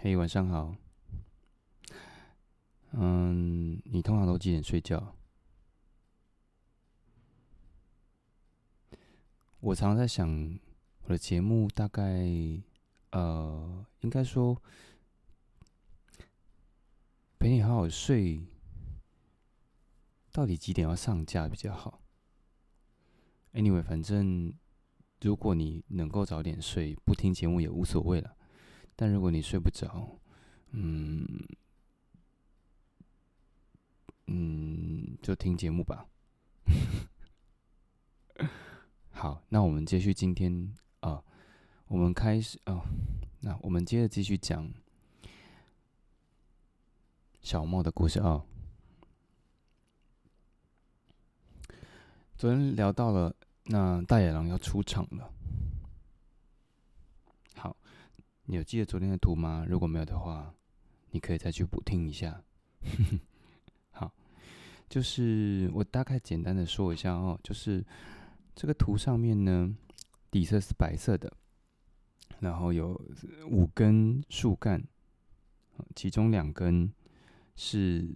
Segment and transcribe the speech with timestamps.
[0.00, 0.76] 嘿，晚上好。
[2.92, 5.16] 嗯，你通常都几点睡觉？
[9.58, 10.56] 我常常在想，
[11.02, 12.24] 我的节目大概，
[13.10, 14.62] 呃，应该说
[17.40, 18.46] 陪你好好睡，
[20.30, 22.00] 到底几点要上架比较好
[23.52, 24.54] ？Anyway，反正
[25.20, 28.36] 如果你能够早点睡，不听节目也无所谓了。
[29.00, 30.18] 但如果你睡不着，
[30.72, 31.24] 嗯
[34.26, 36.04] 嗯，就听节目吧。
[39.12, 41.22] 好，那我们继续今天啊，
[41.86, 42.82] 我们开始哦，
[43.42, 44.68] 那我们接着继续讲
[47.40, 48.44] 小莫的故事啊。
[52.36, 53.32] 昨天聊到了，
[53.66, 55.32] 那大野狼要出场了。
[58.50, 59.66] 你有记得昨天的图吗？
[59.68, 60.54] 如果没有的话，
[61.10, 62.42] 你可以再去补听一下。
[63.92, 64.10] 好，
[64.88, 67.84] 就是我大概简单的说一下哦，就是
[68.54, 69.76] 这个图上面呢，
[70.30, 71.30] 底色是白色的，
[72.40, 72.98] 然后有
[73.50, 74.82] 五根树干，
[75.94, 76.90] 其中两根
[77.54, 78.08] 是，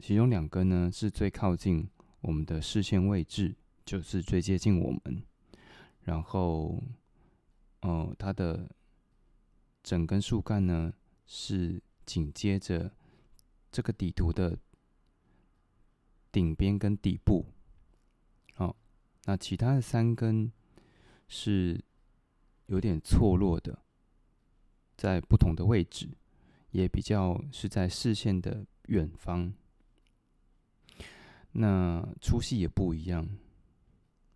[0.00, 1.86] 其中两根呢是最靠近
[2.22, 5.22] 我们的视线位置，就是最接近我们，
[6.00, 6.82] 然后。
[7.80, 8.68] 哦，它的
[9.82, 10.92] 整根树干呢
[11.26, 12.92] 是紧接着
[13.70, 14.58] 这个底图的
[16.32, 17.46] 顶边跟底部。
[18.54, 18.76] 好，
[19.24, 20.50] 那其他的三根
[21.28, 21.82] 是
[22.66, 23.82] 有点错落的，
[24.96, 26.08] 在不同的位置，
[26.70, 29.54] 也比较是在视线的远方。
[31.52, 33.28] 那粗细也不一样。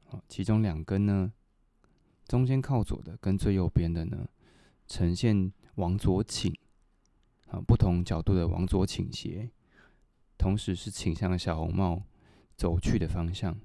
[0.04, 1.32] 好，其中两根呢。
[2.32, 4.26] 中间靠左的跟最右边的呢，
[4.86, 6.50] 呈现往左倾，
[7.48, 9.50] 啊，不同角度的往左倾斜，
[10.38, 12.04] 同时是倾向小红帽
[12.56, 13.60] 走去的方向。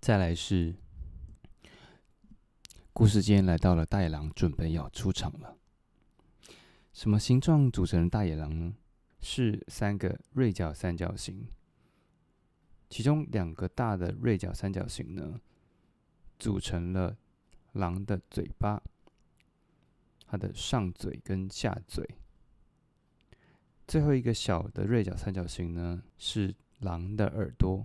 [0.00, 0.76] 再来是，
[2.92, 5.56] 故事间来到了大野狼，准备要出场了。
[6.92, 8.76] 什么形状组成的大野狼呢？
[9.20, 11.48] 是三个锐角三角形，
[12.88, 15.40] 其中两个大的锐角三角形呢，
[16.38, 17.16] 组成了。
[17.72, 18.82] 狼的嘴巴，
[20.26, 22.06] 它的上嘴跟下嘴，
[23.86, 27.84] 最后一个小的锐角三角形呢是狼的耳朵。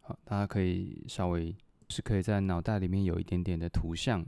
[0.00, 1.54] 好，大家可以稍微
[1.88, 4.26] 是可以在脑袋里面有一点点的图像，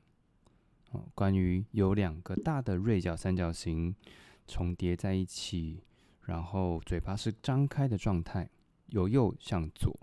[0.91, 3.95] 哦，关于有两个大的锐角三角形
[4.47, 5.83] 重叠在一起，
[6.23, 8.49] 然后嘴巴是张开的状态，
[8.89, 9.99] 由右向左。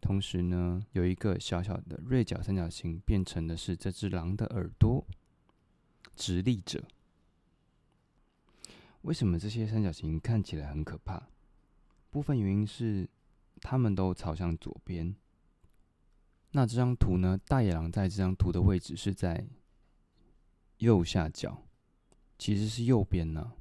[0.00, 5.04] 同时呢，有一个小小的锐角三角形变成的是这只狼的耳朵，
[6.14, 6.84] 直立着。
[9.02, 11.28] 为什么这些三角形看起来很可怕？
[12.10, 13.08] 部分原因是
[13.60, 15.14] 它们都朝向左边。
[16.52, 17.38] 那这张图呢？
[17.46, 19.46] 大野狼在这张图的位置是在
[20.78, 21.62] 右下角，
[22.38, 23.52] 其实是右边呢。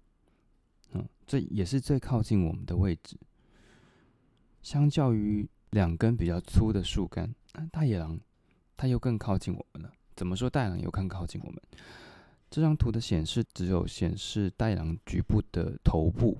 [0.92, 3.18] 嗯，这也是最靠近我们的位置。
[4.62, 7.36] 相较于两根比较粗的树干，
[7.70, 8.18] 大野狼
[8.78, 9.92] 它又更靠近我们了。
[10.16, 11.62] 怎么说大野狼又更靠近我们？
[12.50, 16.40] 这张图的显示只有显示大野狼局部的头部，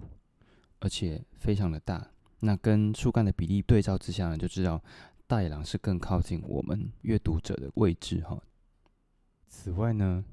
[0.80, 2.10] 而且非常的大。
[2.40, 4.82] 那跟树干的比例对照之下呢，就知道
[5.28, 8.42] 大野狼是更靠近我们阅读者的位置哈。
[9.50, 10.24] 此外呢，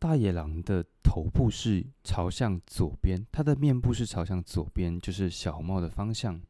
[0.00, 6.42] 大野狼的头部是朝向左边，它的面部是朝向左边，就是小红帽的方向。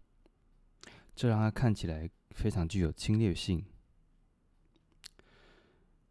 [1.15, 3.65] 这让它看起来非常具有侵略性。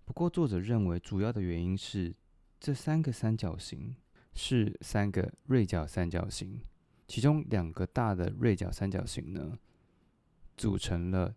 [0.05, 2.13] 不过，作者认为主要的原因是
[2.59, 3.95] 这三个三角形
[4.33, 6.61] 是三个锐角三角形，
[7.07, 9.57] 其中两个大的锐角三角形呢，
[10.55, 11.35] 组成了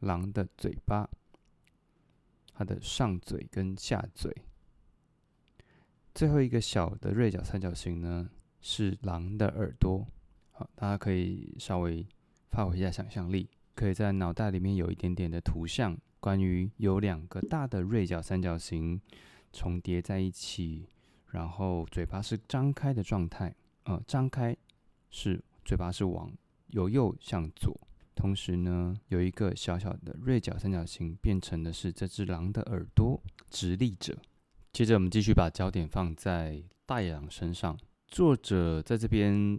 [0.00, 1.08] 狼的嘴巴，
[2.54, 4.34] 它的上嘴跟下嘴。
[6.14, 8.30] 最后一个小的锐角三角形呢，
[8.60, 10.06] 是狼的耳朵。
[10.52, 12.06] 好，大家可以稍微。
[12.52, 19.00] 发挥一下想象力，可以在脑袋里面有一点点的图像，关于有两个大的锐角三角形
[19.54, 20.86] 重叠在一起，
[21.30, 23.54] 然后嘴巴是张开的状态，
[23.84, 24.54] 呃，张开
[25.10, 26.30] 是嘴巴是往
[26.68, 27.74] 由右向左，
[28.14, 34.14] 同时呢，有一个小小的锐角三角形变成的是这只狼的耳朵直立着。
[34.74, 39.58] 接着我们继续把焦点放在大野狼身上，作者在这边。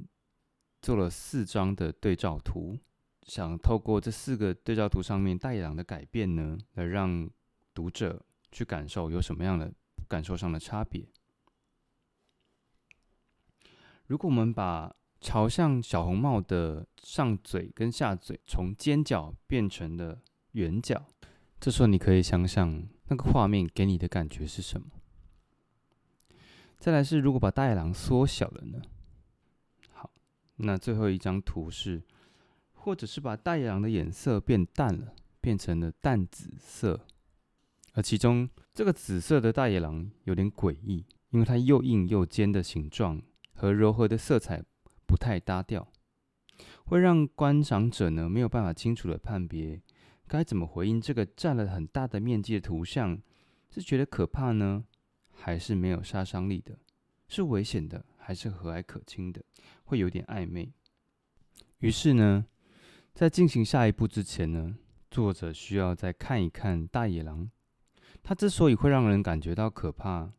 [0.84, 2.78] 做了四张的对照图，
[3.26, 7.30] 想透过这四个对照图上面大野狼的改变呢，来让
[7.74, 8.22] 读者
[8.52, 9.74] 去感受有什么样的
[10.10, 11.08] 感受上的差别。
[14.08, 20.22] 如果我们把朝向小红帽的上嘴跟下嘴从尖角变成了
[20.52, 21.06] 圆角，
[21.62, 24.88] 这时候你可以想想那个画面给你的感觉是什么。
[26.78, 28.82] 再来是，如果把大野狼缩小了呢？
[30.58, 32.04] 那最后一张图是，
[32.74, 37.06] 或者是把大野狼的颜色变淡了，变成了淡紫色，
[37.94, 43.22] 而其中这个紫色的大野狼有点诡异，因为它又硬又尖的形状
[43.54, 44.64] 和柔和的色彩
[45.06, 45.92] 不太搭调，
[46.86, 49.82] 会让观赏者呢没有办法清楚的判别
[50.28, 53.22] 该怎么回应这个占了很大的面积的图像，
[53.70, 54.86] 是觉得可怕呢？
[55.36, 56.78] 还是没有杀伤力的，
[57.28, 59.44] 是危险的，还是和蔼可亲的，
[59.84, 60.72] 会有点暧昧。
[61.80, 62.46] 于是呢，
[63.14, 64.78] 在进行下一步之前呢，
[65.12, 67.52] 作者需要再看一看大野狼。
[68.24, 70.32] 它之所以会让人感觉到可怕，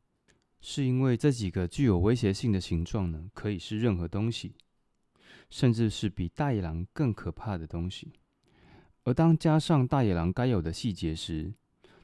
[0.61, 4.55] 是因为这几个具有威胁性的形状呢，可以是任何东西，
[5.51, 8.13] 甚至是比大野狼更可怕的东西。
[9.05, 11.53] 而当加上大野狼该有的细节时，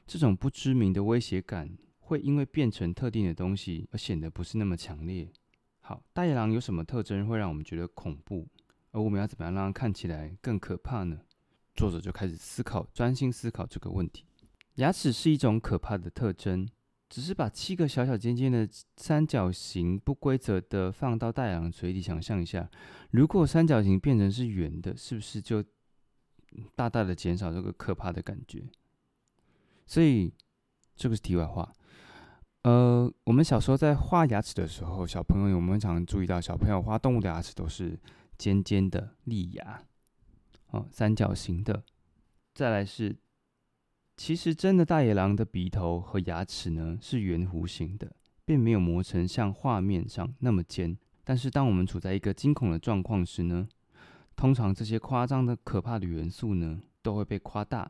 [0.05, 1.77] 这种不知名的威胁感。
[2.11, 5.31] 会因为变成特定的东西而显得不是那么强烈。
[5.91, 8.47] 好，大野狼有什么特征会让我们觉得恐怖？
[8.91, 11.19] 而我们要怎么样让它看起来更可怕呢？
[11.75, 14.23] 作者就开始思考，专心思考这个问题。
[14.75, 16.65] 牙齿是一种可怕的特征，
[17.09, 18.65] 只是把七个小小尖尖的
[18.95, 22.69] 三角形不规则的放到大野狼嘴里，想象一下，
[23.09, 25.61] 如果三角形变成是圆的，是不是就
[26.73, 28.63] 大大的减少这个可怕的感觉？
[29.85, 30.33] 所以
[30.95, 31.69] 这个是题外话。
[32.63, 37.99] 呃，我们小时候在画牙齿的时候，小朋友有没有常注意到，小朋友画动物的牙齿都是
[38.37, 39.83] 尖尖的利牙，
[40.67, 41.83] 哦，三角形的。
[42.53, 43.17] 再来是，
[44.15, 48.15] 其实真的大野狼的鼻头和牙齿呢是圆弧形的，
[48.45, 50.95] 并没有磨成像画面上那么尖。
[51.23, 53.67] 但是当我们处在一个惊恐的状况时呢，
[54.35, 57.89] 通常这些夸张的可怕的元素呢都会被夸大。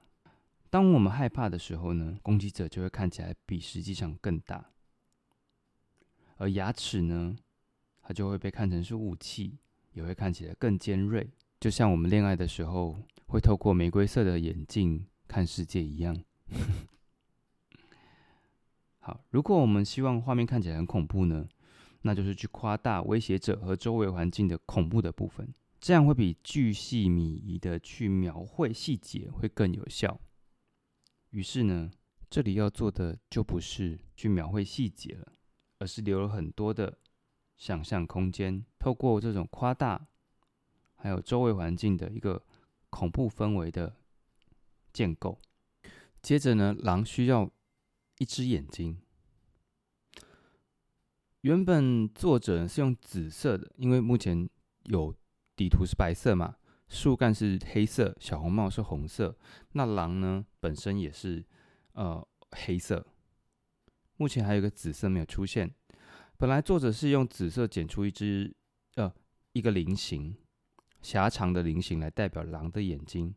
[0.72, 4.72] 当我们害怕的时候呢，攻击者就会看起来比实际上更大，
[6.38, 7.36] 而牙齿呢，
[8.02, 9.58] 它就会被看成是武器，
[9.92, 11.30] 也会看起来更尖锐，
[11.60, 12.96] 就像我们恋爱的时候
[13.28, 16.18] 会透过玫瑰色的眼镜看世界一样。
[19.00, 21.50] 好，如果我们希望画面看起来很恐怖呢，
[22.04, 30.18] 那就是去夸大威胁者和周围环境的恐怖的部分，这样会比巨细靡遗的去描绘细节会更有效。
[31.32, 31.92] 于是呢，
[32.30, 35.34] 这里要做的就不是去描绘细节了，
[35.80, 37.00] 而是留了很多的
[37.58, 40.08] 想象空间，透过这种夸大，
[40.96, 42.44] 还有周围环境的一个
[42.90, 43.96] 恐怖氛围的
[44.94, 45.40] 建构。
[46.22, 47.50] 接着呢，狼需要
[48.18, 49.02] 一只眼睛。
[51.42, 54.48] 原本作者是用紫色的，因为目前
[54.84, 55.16] 有
[55.56, 56.58] 底图是白色嘛。
[56.92, 59.34] 树干是黑色，小红帽是红色。
[59.72, 60.46] 那狼呢？
[60.60, 61.42] 本身也是
[61.94, 63.08] 呃黑色。
[64.18, 65.74] 目前还有个紫色没有出现。
[66.38, 68.54] 本来作者是用紫色剪出一只
[68.96, 69.10] 呃
[69.54, 70.36] 一个菱形，
[71.02, 73.34] 狭长的菱形来代表狼的眼睛。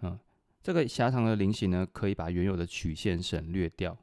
[0.00, 0.18] 嗯，
[0.62, 3.98] 这个狭长的菱形呢，可以把原有的曲线省略掉。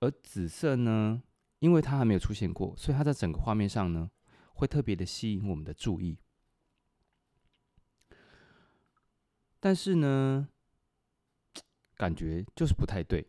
[0.00, 1.22] 而紫色呢，
[1.60, 4.10] 因为它还没有出现过，所以它在整个画面上呢，
[4.52, 6.18] 会特别的吸引我们的注意。
[9.60, 10.48] 但是呢，
[11.96, 13.26] 感觉就是不太对，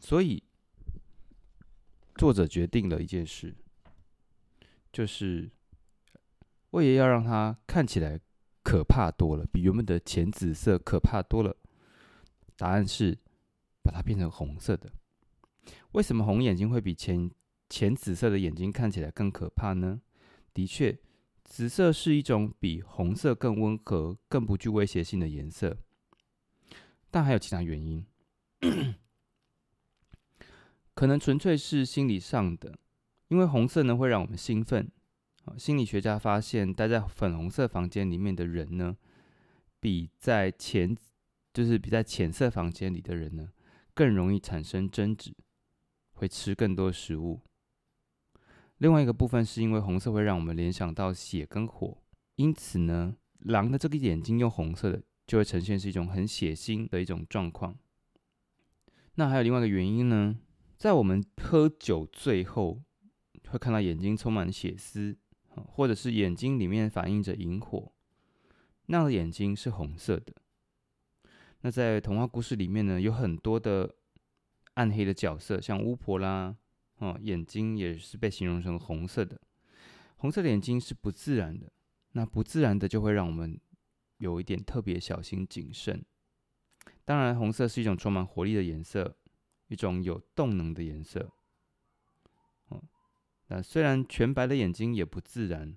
[0.00, 0.42] 所以
[2.16, 3.54] 作者决定了一件事，
[4.92, 5.50] 就是
[6.70, 8.20] 我也要让它看起来
[8.64, 11.56] 可怕多了，比原本的浅紫色可怕多了。
[12.56, 13.16] 答案是
[13.82, 14.90] 把它变成红色的。
[15.92, 17.30] 为什么红眼睛会比浅
[17.68, 20.00] 浅紫色的眼睛看起来更可怕呢？
[20.52, 20.98] 的确。
[21.52, 25.76] 紫色是一种比红色更温和、更不具威胁性的颜色，
[27.10, 28.06] 但还有其他原因，
[30.94, 32.78] 可能纯粹是心理上的。
[33.28, 34.90] 因为红色呢会让我们兴奋，
[35.58, 38.96] 心理学家发现，待在粉红色房间里面的人呢，
[39.78, 40.96] 比在浅，
[41.52, 43.50] 就是比在浅色房间里的人呢，
[43.92, 45.36] 更容易产生争执，
[46.12, 47.42] 会吃更多食物。
[48.82, 52.02] 另外一个部分是因为红色会让我们联想到血跟火，
[52.34, 57.78] 因此呢，狼的这个眼睛用红色的就会呈现是一种很血腥的一种状况。
[59.14, 60.36] 那还有另外一个原因呢，
[60.76, 62.82] 在我们喝酒醉后
[63.50, 65.16] 会看到眼睛充满血丝，
[65.68, 67.92] 或者是眼睛里面反映着萤火，
[68.86, 70.34] 那样的眼睛是红色的。
[71.60, 73.94] 那在童话故事里面呢，有很多的
[74.74, 76.56] 暗黑的角色，像巫婆啦，
[76.98, 79.40] 哦，眼睛也是被形容成红色的。
[80.16, 81.72] 红色的眼睛是不自然的，
[82.12, 83.60] 那不自然的就会让我们
[84.18, 86.04] 有一点特别小心谨慎。
[87.04, 89.16] 当然，红色是一种充满活力的颜色，
[89.66, 91.32] 一种有动能的颜色。
[92.68, 92.80] 哦，
[93.48, 95.76] 那虽然全白的眼睛也不自然，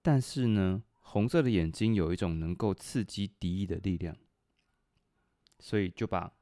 [0.00, 4.16] 但是呢，红色的眼睛有一种能够刺激敌意的力量，
[5.58, 6.32] 所以就把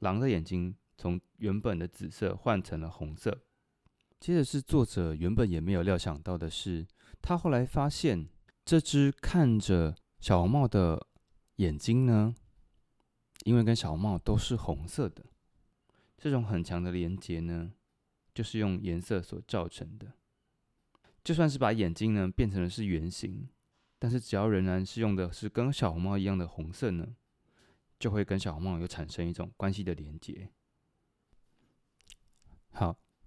[0.00, 3.42] 狼的眼睛从原本的紫色换成了红色。
[4.20, 6.86] 接着是作者原本也没有料想到的是，
[7.20, 8.28] 他后来发现
[8.64, 11.06] 这只看着小红帽的
[11.56, 12.34] 眼睛呢。
[13.44, 15.24] 因为跟小红帽都是红色的，
[16.16, 17.72] 这种很强的连接呢，
[18.32, 20.12] 就是用颜色所造成的。
[21.24, 23.48] 就算是把眼睛呢变成了是圆形，
[23.98, 27.16] 但是只要仍然是用的是跟小红帽一样的红色呢，
[27.98, 30.48] 就会跟小红帽有产生一种关系的连接。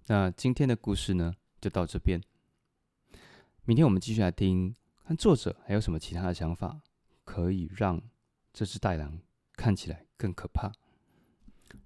[0.08, 2.20] 那今天的故事呢就到这边。
[3.64, 4.72] 明天我们继续来听，
[5.04, 6.80] 看作者还有什么其他的想法，
[7.24, 8.00] 可以让
[8.52, 9.18] 这只袋狼。
[9.54, 10.70] 看起来更可怕。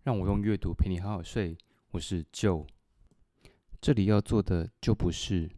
[0.03, 1.57] 让我用阅读陪你好好睡。
[1.93, 2.67] 我是 Joe，
[3.81, 5.49] 这里要做的就不是